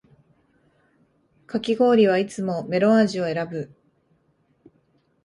[1.45, 3.71] かき氷はいつもメロン味を選ぶ